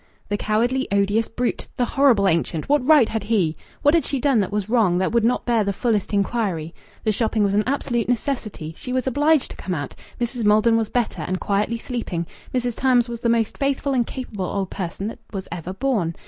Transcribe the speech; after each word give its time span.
The 0.29 0.35
cowardly, 0.37 0.87
odious 0.91 1.27
brute! 1.27 1.67
The 1.77 1.85
horrible 1.85 2.27
ancient! 2.27 2.67
What 2.67 2.83
right 2.83 3.07
had 3.07 3.21
he?... 3.23 3.55
What 3.83 3.93
had 3.93 4.03
she 4.03 4.19
done 4.19 4.39
that 4.39 4.51
was 4.51 4.67
wrong, 4.67 4.97
that 4.97 5.11
would 5.11 5.23
not 5.23 5.45
bear 5.45 5.63
the 5.63 5.73
fullest 5.73 6.11
inquiry. 6.11 6.73
The 7.03 7.11
shopping 7.11 7.43
was 7.43 7.53
an 7.53 7.63
absolute 7.67 8.09
necessity. 8.09 8.73
She 8.75 8.93
was 8.93 9.05
obliged 9.05 9.51
to 9.51 9.57
come 9.57 9.75
out. 9.75 9.93
Mrs. 10.19 10.43
Maldon 10.43 10.75
was 10.75 10.89
better, 10.89 11.21
and 11.21 11.39
quietly 11.39 11.77
sleeping. 11.77 12.25
Mrs. 12.51 12.75
Tarns 12.75 13.07
was 13.09 13.21
the 13.21 13.29
most 13.29 13.59
faithful 13.59 13.93
and 13.93 14.07
capable 14.07 14.45
old 14.45 14.71
person 14.71 15.05
that 15.05 15.19
was 15.31 15.47
ever 15.51 15.71
born. 15.71 16.15